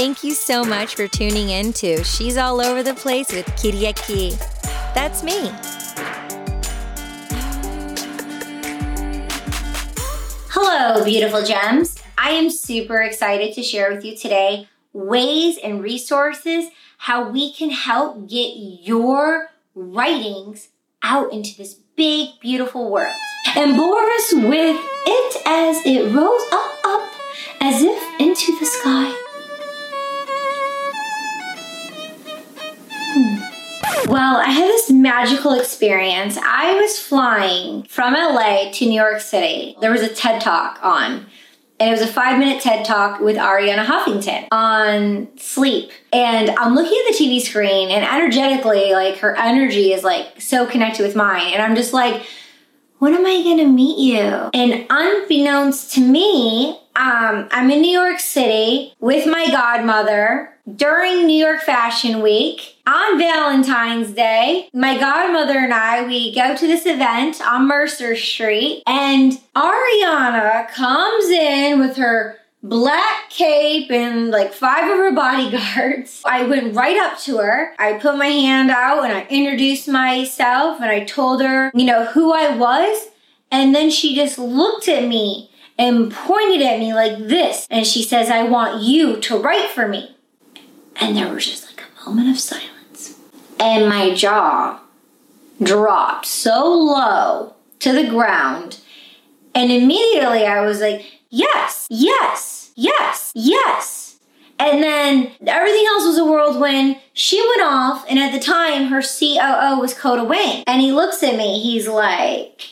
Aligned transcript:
Thank 0.00 0.24
you 0.24 0.32
so 0.32 0.64
much 0.64 0.94
for 0.94 1.06
tuning 1.06 1.50
in 1.50 1.74
to 1.74 2.02
She's 2.04 2.38
All 2.38 2.62
Over 2.62 2.82
the 2.82 2.94
Place 2.94 3.30
with 3.30 3.44
Kyriaki. 3.48 4.30
That's 4.94 5.22
me. 5.22 5.52
Hello, 10.48 11.04
beautiful 11.04 11.44
gems. 11.44 11.96
I 12.16 12.30
am 12.30 12.48
super 12.48 13.02
excited 13.02 13.52
to 13.52 13.62
share 13.62 13.94
with 13.94 14.02
you 14.02 14.16
today 14.16 14.68
ways 14.94 15.58
and 15.62 15.82
resources 15.82 16.70
how 16.96 17.28
we 17.28 17.52
can 17.52 17.68
help 17.68 18.26
get 18.26 18.54
your 18.56 19.50
writings 19.74 20.68
out 21.02 21.30
into 21.30 21.54
this 21.58 21.74
big, 21.74 22.40
beautiful 22.40 22.90
world. 22.90 23.12
And 23.54 23.76
bore 23.76 24.00
us 24.00 24.32
with 24.32 24.80
it 25.06 25.42
as 25.44 25.84
it 25.84 26.10
rose 26.10 26.52
up, 26.52 26.86
up, 26.86 27.12
as 27.60 27.82
if 27.82 28.18
into 28.18 28.58
the 28.58 28.64
sky. 28.64 29.19
Magical 35.10 35.58
experience. 35.58 36.38
I 36.40 36.74
was 36.74 36.98
flying 36.98 37.82
from 37.84 38.14
LA 38.14 38.70
to 38.70 38.86
New 38.86 38.94
York 38.94 39.20
City. 39.20 39.76
There 39.80 39.90
was 39.90 40.02
a 40.02 40.08
TED 40.08 40.40
Talk 40.40 40.78
on 40.82 41.26
and 41.80 41.88
it 41.88 41.92
was 41.92 42.02
a 42.02 42.12
five 42.12 42.38
minute 42.38 42.62
TED 42.62 42.84
talk 42.84 43.20
with 43.20 43.36
Arianna 43.36 43.86
Huffington 43.86 44.46
on 44.52 45.28
sleep. 45.38 45.90
And 46.12 46.50
I'm 46.50 46.74
looking 46.74 46.92
at 47.06 47.16
the 47.16 47.24
TV 47.24 47.40
screen, 47.40 47.88
and 47.90 48.04
energetically, 48.04 48.92
like 48.92 49.16
her 49.18 49.34
energy 49.34 49.94
is 49.94 50.04
like 50.04 50.40
so 50.40 50.66
connected 50.66 51.02
with 51.02 51.16
mine. 51.16 51.54
And 51.54 51.62
I'm 51.62 51.74
just 51.74 51.94
like, 51.94 52.22
when 52.98 53.14
am 53.14 53.24
I 53.24 53.42
gonna 53.42 53.66
meet 53.66 53.98
you? 53.98 54.50
And 54.52 54.86
unbeknownst 54.90 55.94
to 55.94 56.02
me, 56.02 56.78
um, 56.96 57.48
I'm 57.50 57.70
in 57.70 57.80
New 57.80 57.98
York 57.98 58.20
City 58.20 58.92
with 59.00 59.26
my 59.26 59.39
godmother 59.60 60.48
during 60.74 61.26
New 61.26 61.36
York 61.36 61.60
Fashion 61.60 62.22
Week 62.22 62.76
on 62.86 63.18
Valentine's 63.18 64.10
Day. 64.12 64.70
My 64.72 64.98
godmother 64.98 65.58
and 65.58 65.74
I, 65.74 66.06
we 66.06 66.34
go 66.34 66.56
to 66.56 66.66
this 66.66 66.86
event 66.86 67.42
on 67.42 67.68
Mercer 67.68 68.16
Street, 68.16 68.82
and 68.86 69.38
Arianna 69.54 70.66
comes 70.70 71.26
in 71.26 71.78
with 71.78 71.96
her 71.96 72.38
black 72.62 73.28
cape 73.28 73.90
and 73.90 74.30
like 74.30 74.54
five 74.54 74.90
of 74.90 74.96
her 74.96 75.12
bodyguards. 75.12 76.22
I 76.26 76.44
went 76.44 76.74
right 76.74 76.98
up 76.98 77.18
to 77.24 77.36
her. 77.36 77.74
I 77.78 77.98
put 77.98 78.16
my 78.16 78.28
hand 78.28 78.70
out 78.70 79.04
and 79.04 79.12
I 79.12 79.26
introduced 79.28 79.88
myself 79.88 80.80
and 80.80 80.90
I 80.90 81.04
told 81.04 81.42
her, 81.42 81.70
you 81.74 81.84
know, 81.84 82.06
who 82.06 82.32
I 82.32 82.56
was. 82.56 83.08
And 83.52 83.74
then 83.74 83.90
she 83.90 84.14
just 84.14 84.38
looked 84.38 84.88
at 84.88 85.06
me 85.06 85.49
and 85.80 86.12
pointed 86.12 86.60
at 86.60 86.78
me 86.78 86.92
like 86.92 87.16
this. 87.16 87.66
And 87.70 87.86
she 87.86 88.02
says, 88.02 88.28
I 88.28 88.42
want 88.42 88.82
you 88.82 89.18
to 89.20 89.38
write 89.38 89.70
for 89.70 89.88
me. 89.88 90.14
And 90.96 91.16
there 91.16 91.32
was 91.32 91.46
just 91.46 91.66
like 91.66 91.82
a 91.82 92.10
moment 92.10 92.28
of 92.28 92.38
silence. 92.38 93.18
And 93.58 93.88
my 93.88 94.12
jaw 94.12 94.80
dropped 95.62 96.26
so 96.26 96.70
low 96.70 97.54
to 97.78 97.92
the 97.94 98.06
ground. 98.10 98.80
And 99.54 99.72
immediately 99.72 100.44
I 100.44 100.60
was 100.60 100.82
like, 100.82 101.02
yes, 101.30 101.86
yes, 101.88 102.72
yes, 102.76 103.32
yes. 103.34 104.18
And 104.58 104.82
then 104.82 105.32
everything 105.46 105.86
else 105.86 106.04
was 106.04 106.18
a 106.18 106.24
whirlwind. 106.26 106.98
She 107.14 107.40
went 107.40 107.62
off, 107.62 108.04
and 108.10 108.18
at 108.18 108.32
the 108.32 108.38
time, 108.38 108.88
her 108.88 109.00
COO 109.00 109.80
was 109.80 109.94
Coda 109.94 110.24
Wayne. 110.24 110.62
And 110.66 110.82
he 110.82 110.92
looks 110.92 111.22
at 111.22 111.36
me, 111.36 111.62
he's 111.62 111.88
like, 111.88 112.68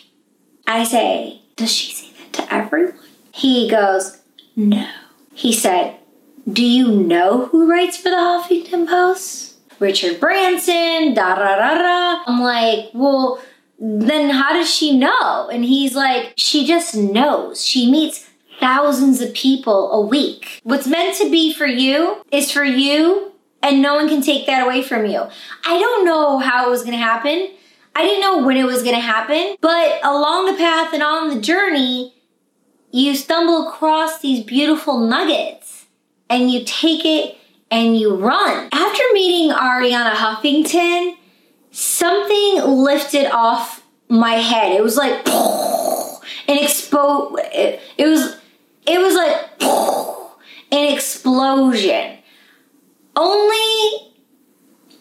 I 0.66 0.84
say, 0.84 1.40
Does 1.56 1.72
she 1.72 1.94
that 1.94 2.07
to 2.32 2.54
everyone? 2.54 2.94
He 3.32 3.70
goes, 3.70 4.20
No. 4.56 4.88
He 5.34 5.52
said, 5.52 5.98
Do 6.50 6.64
you 6.64 6.88
know 6.90 7.46
who 7.46 7.70
writes 7.70 7.96
for 7.96 8.10
the 8.10 8.16
Huffington 8.16 8.88
Post? 8.88 9.54
Richard 9.80 10.18
Branson, 10.18 11.14
da 11.14 11.36
da 11.36 11.56
da 11.56 11.74
da. 11.78 12.22
I'm 12.26 12.40
like, 12.42 12.90
Well, 12.94 13.40
then 13.78 14.30
how 14.30 14.52
does 14.52 14.72
she 14.72 14.98
know? 14.98 15.48
And 15.48 15.64
he's 15.64 15.94
like, 15.94 16.32
She 16.36 16.66
just 16.66 16.96
knows. 16.96 17.64
She 17.64 17.90
meets 17.90 18.28
thousands 18.60 19.20
of 19.20 19.32
people 19.34 19.92
a 19.92 20.00
week. 20.00 20.60
What's 20.64 20.86
meant 20.86 21.16
to 21.18 21.30
be 21.30 21.52
for 21.52 21.66
you 21.66 22.22
is 22.32 22.50
for 22.50 22.64
you, 22.64 23.32
and 23.62 23.80
no 23.80 23.94
one 23.94 24.08
can 24.08 24.20
take 24.22 24.46
that 24.46 24.64
away 24.64 24.82
from 24.82 25.06
you. 25.06 25.26
I 25.64 25.78
don't 25.78 26.04
know 26.04 26.38
how 26.38 26.66
it 26.66 26.70
was 26.70 26.84
gonna 26.84 26.96
happen. 26.96 27.50
I 27.94 28.02
didn't 28.04 28.20
know 28.20 28.44
when 28.44 28.56
it 28.56 28.64
was 28.64 28.82
gonna 28.82 29.00
happen, 29.00 29.56
but 29.60 30.00
along 30.04 30.46
the 30.46 30.54
path 30.58 30.92
and 30.92 31.02
on 31.02 31.34
the 31.34 31.40
journey, 31.40 32.14
you 32.90 33.14
stumble 33.14 33.68
across 33.68 34.20
these 34.20 34.44
beautiful 34.44 34.98
nuggets 34.98 35.86
and 36.30 36.50
you 36.50 36.64
take 36.64 37.04
it 37.04 37.36
and 37.70 37.96
you 37.96 38.14
run. 38.16 38.68
After 38.72 39.02
meeting 39.12 39.54
Arianna 39.54 40.12
Huffington, 40.12 41.16
something 41.70 42.64
lifted 42.64 43.26
off 43.30 43.84
my 44.08 44.34
head. 44.34 44.72
It 44.72 44.82
was 44.82 44.96
like 44.96 45.12
an 45.28 46.58
expo 46.58 47.36
it, 47.52 47.80
it 47.98 48.06
was 48.06 48.36
it 48.86 48.98
was 48.98 49.14
like 49.14 49.60
an 50.72 50.94
explosion. 50.94 52.18
Only 53.14 54.12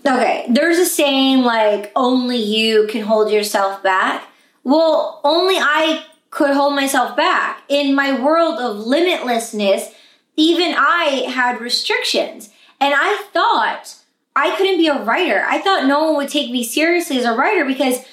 okay, 0.05 0.45
there's 0.49 0.77
a 0.77 0.85
saying 0.85 1.43
like 1.43 1.91
only 1.95 2.37
you 2.37 2.87
can 2.89 3.03
hold 3.03 3.31
yourself 3.31 3.81
back. 3.81 4.27
Well, 4.63 5.21
only 5.23 5.55
I 5.55 6.03
could 6.29 6.55
hold 6.55 6.75
myself 6.75 7.15
back. 7.15 7.63
In 7.67 7.95
my 7.95 8.19
world 8.19 8.59
of 8.59 8.85
limitlessness, 8.85 9.93
even 10.35 10.73
I 10.77 11.25
had 11.29 11.61
restrictions. 11.61 12.49
And 12.79 12.93
I 12.95 13.23
thought 13.33 13.95
I 14.35 14.55
couldn't 14.55 14.77
be 14.77 14.87
a 14.87 15.03
writer. 15.03 15.43
I 15.47 15.59
thought 15.59 15.87
no 15.87 16.05
one 16.05 16.17
would 16.17 16.29
take 16.29 16.51
me 16.51 16.63
seriously 16.63 17.17
as 17.17 17.25
a 17.25 17.35
writer 17.35 17.65
because 17.65 18.05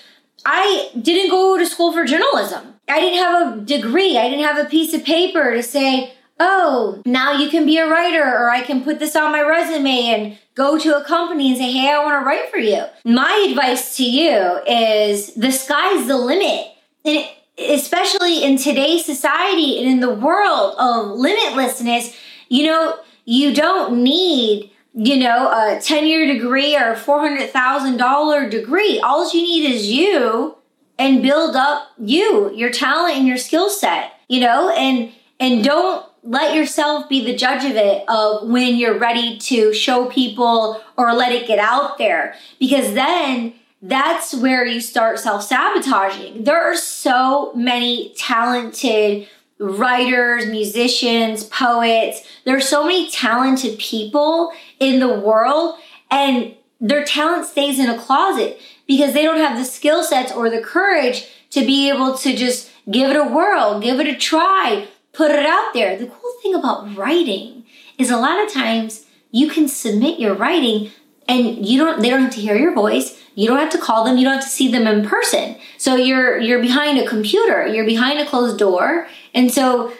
I 0.47 0.91
didn't 1.01 1.31
go 1.31 1.59
to 1.59 1.67
school 1.67 1.93
for 1.93 2.05
journalism. 2.05 2.75
I 2.89 3.01
didn't 3.01 3.19
have 3.19 3.59
a 3.59 3.61
degree. 3.61 4.17
I 4.17 4.29
didn't 4.29 4.45
have 4.45 4.59
a 4.59 4.69
piece 4.69 4.95
of 4.95 5.05
paper 5.05 5.55
to 5.55 5.63
say, 5.63 6.15
oh, 6.41 7.03
now 7.07 7.33
you 7.33 7.49
can 7.49 7.65
be 7.65 7.79
a 7.79 7.89
writer, 7.89 8.23
or 8.23 8.51
I 8.51 8.63
can 8.63 8.83
put 8.83 8.99
this 8.99 9.17
on 9.17 9.33
my 9.33 9.41
resume 9.41 10.07
and 10.07 10.39
go 10.55 10.79
to 10.79 10.97
a 10.97 11.05
company 11.05 11.49
and 11.49 11.59
say, 11.59 11.71
hey, 11.73 11.91
I 11.91 12.05
want 12.05 12.21
to 12.21 12.27
write 12.27 12.51
for 12.51 12.59
you. 12.59 12.85
My 13.05 13.47
advice 13.49 13.97
to 13.99 14.05
you 14.05 14.61
is 14.67 15.35
the 15.35 15.53
sky's 15.53 16.07
the 16.07 16.17
limit. 16.17 16.69
And 17.05 17.27
especially 17.59 18.43
in 18.43 18.57
today's 18.57 19.05
society 19.05 19.79
and 19.79 19.89
in 19.89 20.01
the 20.01 20.15
world 20.15 20.75
of 20.79 21.19
limitlessness, 21.19 22.17
you 22.49 22.67
know, 22.67 22.99
you 23.25 23.55
don't 23.55 24.03
need 24.03 24.71
you 24.95 25.19
know, 25.19 25.49
a 25.49 25.81
10 25.81 26.07
year 26.07 26.25
degree 26.33 26.77
or 26.77 26.93
a 26.93 26.97
$400,000 26.97 28.51
degree. 28.51 29.01
All 29.01 29.29
you 29.33 29.43
need 29.43 29.71
is 29.75 29.91
you 29.91 30.57
and 30.99 31.21
build 31.21 31.57
up 31.57 31.89
you, 31.99 32.55
your 32.55 32.71
talent 32.71 33.17
and 33.17 33.27
your 33.27 33.37
skill 33.37 33.69
set, 33.69 34.13
you 34.29 34.41
know, 34.41 34.71
and, 34.71 35.13
and 35.41 35.65
don't 35.65 36.07
let 36.23 36.55
yourself 36.55 37.09
be 37.09 37.25
the 37.25 37.35
judge 37.35 37.65
of 37.65 37.77
it 37.77 38.05
of 38.09 38.49
when 38.49 38.77
you're 38.77 38.99
ready 38.99 39.37
to 39.39 39.75
show 39.75 40.07
people 40.07 40.81
or 40.97 41.13
let 41.13 41.33
it 41.33 41.49
get 41.49 41.59
out 41.59 41.99
there 41.99 42.37
because 42.61 42.95
then 42.95 43.53
that's 43.87 44.33
where 44.33 44.65
you 44.65 44.81
start 44.81 45.19
self 45.19 45.43
sabotaging. 45.43 46.45
There 46.45 46.61
are 46.61 46.75
so 46.75 47.53
many 47.53 48.15
talented 48.17 49.29
writers, 49.59 50.47
musicians, 50.47 51.45
poets. 51.45 52.27
There 52.47 52.57
are 52.57 52.63
so 52.63 52.85
many 52.85 53.11
talented 53.11 53.79
people 53.79 54.53
in 54.81 55.01
the 55.01 55.21
world, 55.21 55.79
and 56.11 56.55
their 56.81 57.05
talent 57.05 57.45
stays 57.45 57.79
in 57.79 57.91
a 57.91 57.99
closet 57.99 58.59
because 58.87 59.13
they 59.13 59.23
don't 59.23 59.37
have 59.37 59.59
the 59.59 59.67
skill 59.67 60.03
sets 60.03 60.33
or 60.33 60.49
the 60.49 60.63
courage 60.63 61.27
to 61.51 61.61
be 61.61 61.91
able 61.91 62.17
to 62.19 62.35
just 62.35 62.71
give 62.91 63.11
it 63.11 63.17
a 63.17 63.25
whirl, 63.25 63.81
give 63.81 64.01
it 64.01 64.09
a 64.09 64.17
try, 64.17 64.89
put 65.13 65.31
it 65.31 65.45
out 65.45 65.75
there. 65.75 65.99
The 65.99 66.07
cool 66.07 66.33
thing 66.43 66.55
about 66.55 66.97
writing 66.97 67.65
is 67.99 68.11
a 68.11 68.17
lot 68.17 68.43
of 68.43 68.51
times 68.51 69.05
you 69.31 69.51
can 69.51 69.69
submit 69.69 70.19
your 70.19 70.35
writing 70.35 70.91
and 71.29 71.67
you 71.67 71.79
don't 71.79 72.01
they 72.01 72.11
don't 72.11 72.23
have 72.23 72.35
to 72.35 72.41
hear 72.41 72.57
your 72.57 72.75
voice. 72.75 73.21
You 73.35 73.49
don't 73.49 73.59
have 73.59 73.71
to 73.71 73.79
call 73.79 74.05
them. 74.05 74.17
You 74.17 74.25
don't 74.25 74.35
have 74.35 74.45
to 74.45 74.51
see 74.51 74.71
them 74.71 74.87
in 74.87 75.05
person. 75.05 75.57
So 75.79 75.97
you're 75.97 76.39
you're 76.39 76.61
behind 76.61 76.99
a 76.99 77.07
computer. 77.07 77.67
You're 77.67 77.87
behind 77.87 78.19
a 78.21 78.27
closed 78.27 78.59
door. 78.59 79.09
And 79.35 79.53
so 79.53 79.93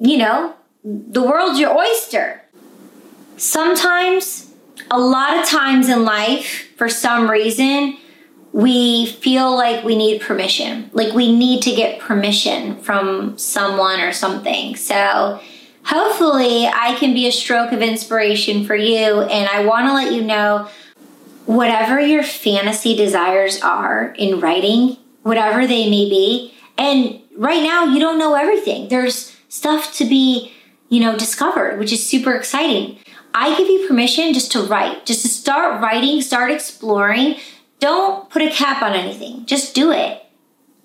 you 0.00 0.18
know 0.18 0.54
the 0.84 1.22
world's 1.22 1.58
your 1.58 1.76
oyster. 1.76 2.42
Sometimes 3.36 4.52
a 4.90 4.98
lot 4.98 5.36
of 5.36 5.44
times 5.46 5.88
in 5.88 6.04
life 6.04 6.68
for 6.76 6.88
some 6.88 7.30
reason 7.30 7.98
we 8.52 9.06
feel 9.06 9.54
like 9.54 9.84
we 9.84 9.96
need 9.96 10.20
permission. 10.20 10.90
Like 10.92 11.12
we 11.12 11.36
need 11.36 11.62
to 11.62 11.74
get 11.74 12.00
permission 12.00 12.76
from 12.78 13.36
someone 13.36 14.00
or 14.00 14.12
something. 14.12 14.74
So 14.76 15.40
hopefully 15.88 16.66
I 16.66 16.96
can 16.98 17.14
be 17.14 17.26
a 17.26 17.32
stroke 17.32 17.72
of 17.72 17.80
inspiration 17.80 18.66
for 18.66 18.76
you. 18.76 19.22
And 19.22 19.48
I 19.48 19.64
want 19.64 19.86
to 19.86 19.94
let 19.94 20.12
you 20.12 20.22
know 20.22 20.68
whatever 21.46 21.98
your 21.98 22.22
fantasy 22.22 22.94
desires 22.94 23.62
are 23.62 24.14
in 24.18 24.38
writing, 24.38 24.98
whatever 25.22 25.66
they 25.66 25.88
may 25.88 26.08
be. 26.10 26.54
And 26.76 27.20
right 27.36 27.62
now, 27.62 27.84
you 27.84 28.00
don't 28.00 28.18
know 28.18 28.34
everything. 28.34 28.88
There's 28.88 29.34
stuff 29.48 29.94
to 29.94 30.04
be, 30.04 30.52
you 30.90 31.00
know, 31.00 31.16
discovered, 31.16 31.78
which 31.78 31.90
is 31.90 32.06
super 32.06 32.34
exciting. 32.34 32.98
I 33.32 33.56
give 33.56 33.68
you 33.68 33.88
permission 33.88 34.34
just 34.34 34.52
to 34.52 34.62
write, 34.62 35.06
just 35.06 35.22
to 35.22 35.28
start 35.28 35.80
writing, 35.80 36.20
start 36.20 36.50
exploring. 36.50 37.36
Don't 37.80 38.28
put 38.28 38.42
a 38.42 38.50
cap 38.50 38.82
on 38.82 38.92
anything. 38.92 39.46
Just 39.46 39.74
do 39.74 39.90
it. 39.90 40.22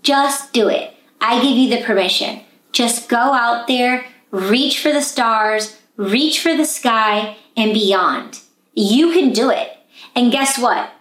Just 0.01 0.53
do 0.53 0.69
it. 0.69 0.93
I 1.19 1.41
give 1.41 1.57
you 1.57 1.69
the 1.69 1.83
permission. 1.83 2.41
Just 2.71 3.09
go 3.09 3.17
out 3.17 3.67
there, 3.67 4.05
reach 4.33 4.81
for 4.81 4.91
the 4.91 5.01
stars, 5.01 5.79
reach 5.95 6.41
for 6.41 6.57
the 6.57 6.65
sky, 6.65 7.37
and 7.55 7.71
beyond. 7.71 8.41
You 8.73 9.13
can 9.13 9.31
do 9.31 9.51
it. 9.51 9.77
And 10.15 10.31
guess 10.31 10.57
what? 10.57 10.91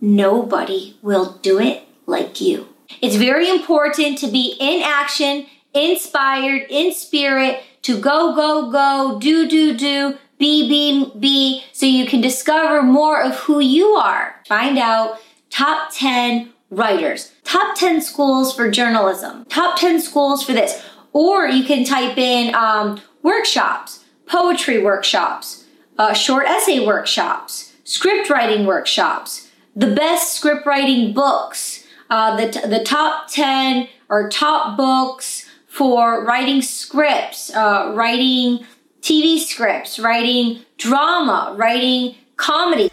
Nobody 0.00 0.96
will 1.02 1.32
do 1.42 1.58
it 1.58 1.82
like 2.06 2.40
you. 2.40 2.68
It's 3.02 3.16
very 3.16 3.50
important 3.50 4.18
to 4.18 4.28
be 4.28 4.56
in 4.60 4.82
action, 4.82 5.46
inspired, 5.74 6.66
in 6.70 6.94
spirit, 6.94 7.60
to 7.82 8.00
go, 8.00 8.34
go, 8.34 8.70
go, 8.70 9.18
do, 9.20 9.48
do, 9.48 9.76
do, 9.76 10.16
be, 10.38 10.68
be, 10.68 11.12
be, 11.18 11.64
so 11.72 11.86
you 11.86 12.06
can 12.06 12.20
discover 12.20 12.82
more 12.82 13.20
of 13.20 13.34
who 13.40 13.58
you 13.58 13.88
are. 13.88 14.36
Find 14.46 14.78
out 14.78 15.18
top 15.50 15.90
10 15.92 16.52
writers, 16.70 17.32
top 17.42 17.76
10 17.76 18.00
schools 18.00 18.54
for 18.54 18.70
journalism, 18.70 19.44
top 19.46 19.78
10 19.78 20.00
schools 20.00 20.44
for 20.44 20.52
this. 20.52 20.84
Or 21.12 21.46
you 21.46 21.64
can 21.64 21.84
type 21.84 22.18
in 22.18 22.54
um, 22.54 23.00
workshops, 23.22 24.04
poetry 24.26 24.82
workshops, 24.82 25.64
uh, 25.98 26.12
short 26.12 26.46
essay 26.46 26.84
workshops, 26.84 27.72
script 27.84 28.28
writing 28.28 28.66
workshops, 28.66 29.50
the 29.74 29.94
best 29.94 30.34
script 30.34 30.66
writing 30.66 31.12
books, 31.12 31.84
uh, 32.10 32.36
the, 32.36 32.50
t- 32.50 32.68
the 32.68 32.82
top 32.82 33.28
10 33.28 33.88
or 34.08 34.28
top 34.28 34.76
books 34.76 35.48
for 35.66 36.24
writing 36.24 36.62
scripts, 36.62 37.54
uh, 37.54 37.92
writing 37.94 38.64
TV 39.02 39.38
scripts, 39.38 39.98
writing 39.98 40.60
drama, 40.78 41.54
writing 41.56 42.14
comedy. 42.36 42.90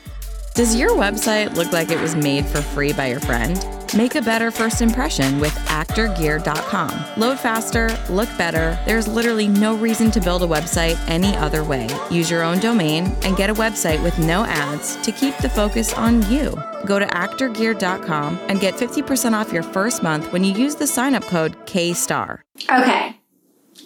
Does 0.53 0.75
your 0.75 0.91
website 0.91 1.55
look 1.55 1.71
like 1.71 1.89
it 1.89 1.99
was 1.99 2.15
made 2.15 2.45
for 2.45 2.61
free 2.61 2.93
by 2.93 3.07
your 3.07 3.19
friend? 3.19 3.82
Make 3.95 4.15
a 4.15 4.21
better 4.21 4.49
first 4.49 4.81
impression 4.81 5.39
with 5.39 5.53
actorgear.com. 5.67 7.05
Load 7.15 7.39
faster, 7.39 7.95
look 8.09 8.29
better. 8.39 8.79
There's 8.87 9.07
literally 9.07 9.47
no 9.47 9.75
reason 9.75 10.09
to 10.11 10.19
build 10.19 10.41
a 10.41 10.47
website 10.47 10.97
any 11.07 11.35
other 11.35 11.63
way. 11.63 11.87
Use 12.09 12.31
your 12.31 12.41
own 12.41 12.59
domain 12.59 13.15
and 13.21 13.37
get 13.37 13.51
a 13.51 13.53
website 13.53 14.01
with 14.01 14.17
no 14.17 14.45
ads 14.45 14.95
to 15.03 15.11
keep 15.11 15.37
the 15.37 15.49
focus 15.49 15.93
on 15.93 16.27
you. 16.31 16.55
Go 16.87 16.97
to 16.97 17.05
actorgear.com 17.05 18.39
and 18.47 18.59
get 18.59 18.73
50% 18.73 19.33
off 19.33 19.53
your 19.53 19.63
first 19.63 20.01
month 20.01 20.33
when 20.33 20.43
you 20.43 20.53
use 20.53 20.75
the 20.75 20.87
sign-up 20.87 21.23
code 21.25 21.55
KSTAR. 21.67 22.39
Okay. 22.71 23.19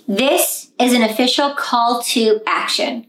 This 0.07 0.71
is 0.79 0.93
an 0.93 1.03
official 1.03 1.53
call 1.53 2.01
to 2.03 2.39
action. 2.47 3.07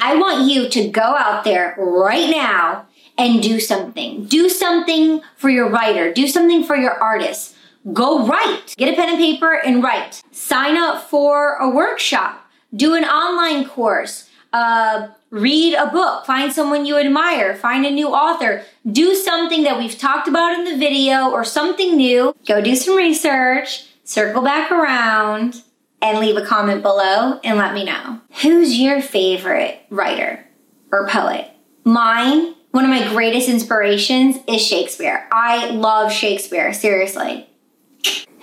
I 0.00 0.16
want 0.16 0.50
you 0.50 0.68
to 0.68 0.88
go 0.88 1.00
out 1.00 1.44
there 1.44 1.76
right 1.78 2.28
now 2.28 2.86
and 3.16 3.42
do 3.42 3.60
something. 3.60 4.24
Do 4.24 4.48
something 4.48 5.22
for 5.36 5.50
your 5.50 5.68
writer. 5.68 6.12
Do 6.12 6.26
something 6.26 6.64
for 6.64 6.76
your 6.76 6.92
artist. 6.92 7.54
Go 7.92 8.26
write. 8.26 8.74
Get 8.76 8.92
a 8.92 8.96
pen 8.96 9.10
and 9.10 9.18
paper 9.18 9.52
and 9.52 9.82
write. 9.82 10.22
Sign 10.32 10.76
up 10.76 11.08
for 11.08 11.56
a 11.56 11.68
workshop. 11.68 12.48
Do 12.74 12.94
an 12.94 13.04
online 13.04 13.66
course. 13.66 14.28
Uh, 14.52 15.08
read 15.30 15.74
a 15.74 15.90
book. 15.90 16.24
Find 16.26 16.52
someone 16.52 16.86
you 16.86 16.96
admire. 16.98 17.54
Find 17.54 17.84
a 17.84 17.90
new 17.90 18.08
author. 18.08 18.62
Do 18.90 19.14
something 19.14 19.64
that 19.64 19.78
we've 19.78 19.98
talked 19.98 20.28
about 20.28 20.58
in 20.58 20.64
the 20.64 20.76
video 20.76 21.30
or 21.30 21.44
something 21.44 21.96
new. 21.96 22.34
Go 22.46 22.60
do 22.60 22.74
some 22.74 22.96
research. 22.96 23.86
Circle 24.04 24.42
back 24.42 24.70
around 24.70 25.62
and 26.00 26.18
leave 26.18 26.36
a 26.36 26.44
comment 26.44 26.82
below 26.82 27.40
and 27.42 27.58
let 27.58 27.74
me 27.74 27.84
know. 27.84 28.20
Who's 28.42 28.78
your 28.78 29.00
favorite 29.00 29.80
writer 29.90 30.44
or 30.92 31.08
poet? 31.08 31.50
Mine 31.84 32.54
one 32.74 32.82
of 32.82 32.90
my 32.90 33.06
greatest 33.10 33.48
inspirations 33.48 34.36
is 34.48 34.60
Shakespeare. 34.60 35.28
I 35.30 35.70
love 35.70 36.10
Shakespeare, 36.10 36.72
seriously. 36.72 37.48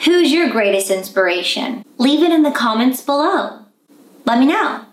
Who's 0.06 0.32
your 0.32 0.50
greatest 0.50 0.90
inspiration? 0.90 1.84
Leave 1.98 2.24
it 2.24 2.32
in 2.32 2.44
the 2.44 2.52
comments 2.52 3.02
below. 3.02 3.66
Let 4.24 4.40
me 4.40 4.46
know. 4.46 4.86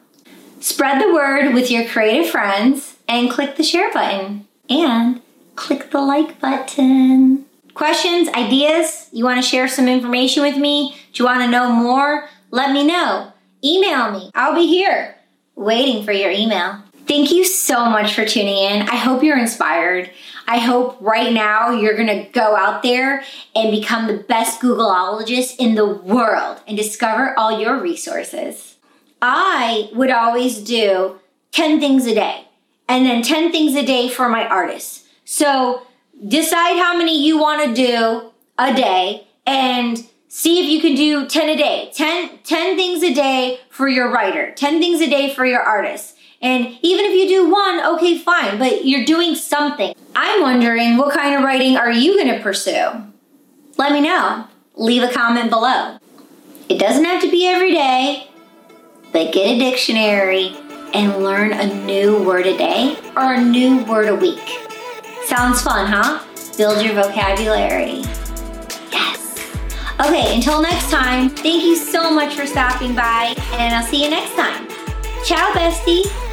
Spread 0.59 1.01
the 1.01 1.15
word 1.15 1.55
with 1.55 1.71
your 1.71 1.87
creative 1.87 2.29
friends 2.29 2.97
and 3.07 3.31
click 3.31 3.55
the 3.55 3.63
share 3.63 3.93
button 3.93 4.49
and 4.69 5.23
click 5.55 5.93
the 5.93 6.01
like 6.01 6.41
button. 6.41 7.45
Questions, 7.75 8.29
ideas? 8.31 9.09
You 9.13 9.23
want 9.23 9.41
to 9.41 9.49
share 9.49 9.69
some 9.69 9.87
information 9.87 10.43
with 10.43 10.57
me? 10.57 10.97
Do 11.13 11.23
you 11.23 11.27
want 11.27 11.43
to 11.43 11.49
know 11.49 11.71
more? 11.71 12.29
Let 12.51 12.73
me 12.73 12.85
know. 12.85 13.33
Email 13.65 14.11
me. 14.11 14.33
I'll 14.35 14.57
be 14.57 14.67
here 14.67 15.15
waiting 15.55 16.05
for 16.05 16.11
your 16.11 16.33
email. 16.33 16.83
Thank 17.09 17.33
you 17.33 17.43
so 17.43 17.87
much 17.87 18.15
for 18.15 18.27
tuning 18.27 18.59
in. 18.59 18.83
I 18.83 18.97
hope 18.97 19.23
you're 19.23 19.39
inspired. 19.39 20.11
I 20.47 20.59
hope 20.59 20.99
right 21.01 21.33
now 21.33 21.71
you're 21.71 21.97
going 21.97 22.07
to 22.07 22.31
go 22.33 22.55
out 22.55 22.83
there 22.83 23.25
and 23.57 23.71
become 23.71 24.07
the 24.07 24.19
best 24.19 24.61
Googleologist 24.61 25.57
in 25.59 25.75
the 25.75 25.87
world 25.87 26.61
and 26.69 26.77
discover 26.77 27.35
all 27.39 27.59
your 27.59 27.81
resources. 27.81 28.77
I 29.23 29.89
would 29.95 30.11
always 30.11 30.59
do 30.59 31.19
10 31.53 31.81
things 31.81 32.05
a 32.05 32.15
day 32.15 32.47
and 32.91 33.07
then 33.07 33.23
10 33.23 33.53
things 33.53 33.75
a 33.75 33.87
day 33.87 34.11
for 34.11 34.29
my 34.29 34.47
artists. 34.47 35.09
So 35.25 35.87
decide 36.27 36.77
how 36.77 36.95
many 36.99 37.25
you 37.25 37.39
want 37.39 37.75
to 37.75 37.87
do 37.87 38.33
a 38.59 38.75
day 38.75 39.27
and 39.47 40.07
see 40.29 40.61
if 40.61 40.67
you 40.67 40.83
can 40.83 40.95
do 40.95 41.27
10 41.27 41.49
a 41.49 41.57
day. 41.57 41.91
10, 41.95 42.41
10 42.45 42.77
things 42.77 43.03
a 43.03 43.15
day 43.15 43.61
for 43.71 43.89
your 43.89 44.13
writer, 44.13 44.53
10 44.55 44.79
things 44.79 45.01
a 45.01 45.09
day 45.09 45.33
for 45.35 45.47
your 45.47 45.63
artist. 45.63 46.17
And 46.41 46.79
even 46.83 47.05
if 47.05 47.15
you 47.15 47.29
do 47.29 47.51
one, 47.51 47.85
okay, 47.95 48.19
fine, 48.19 48.59
but 48.59 48.85
you're 48.85 49.05
doing 49.05 49.35
something. 49.35 49.95
I'm 50.15 50.43
wondering 50.43 50.97
what 50.97 51.13
kind 51.15 51.35
of 51.35 51.43
writing 51.43 51.77
are 51.77 51.91
you 51.91 52.17
going 52.17 52.35
to 52.37 52.43
pursue? 52.43 52.91
Let 53.77 53.93
me 53.93 54.01
know. 54.01 54.45
Leave 54.77 55.03
a 55.03 55.13
comment 55.13 55.51
below. 55.51 55.99
It 56.69 56.79
doesn't 56.79 57.05
have 57.05 57.23
to 57.23 57.31
be 57.31 57.47
every 57.47 57.73
day, 57.73 58.29
but 59.13 59.33
get 59.33 59.57
a 59.57 59.59
dictionary 59.59 60.55
and 60.95 61.25
learn 61.25 61.53
a 61.53 61.85
new 61.85 62.23
word 62.23 62.47
a 62.47 62.57
day 62.57 62.97
or 63.17 63.35
a 63.35 63.41
new 63.41 63.83
word 63.85 64.09
a 64.09 64.15
week. 64.15 64.61
Sounds 65.25 65.61
fun, 65.61 65.87
huh? 65.87 66.25
Build 66.57 66.85
your 66.85 66.95
vocabulary. 66.95 68.03
Yes. 68.93 69.51
Okay, 70.01 70.37
until 70.37 70.63
next 70.63 70.91
time, 70.91 71.31
thank 71.31 71.65
you 71.65 71.75
so 71.77 72.13
much 72.13 72.35
for 72.35 72.47
stopping 72.47 72.95
by, 72.95 73.35
and 73.55 73.75
I'll 73.75 73.85
see 73.85 74.05
you 74.05 74.11
next 74.11 74.35
time. 74.35 74.69
Ciao, 75.25 75.53
bestie. 75.53 76.28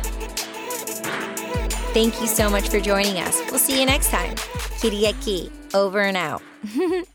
Thank 1.95 2.19
you 2.19 2.27
so 2.27 2.49
much 2.49 2.67
for 2.67 2.81
joining 2.81 3.21
us. 3.21 3.41
We'll 3.49 3.57
see 3.57 3.79
you 3.79 3.85
next 3.85 4.09
time. 4.09 4.35
Kyriaki, 4.81 5.49
over 5.73 6.01
and 6.01 6.17
out. 6.17 6.41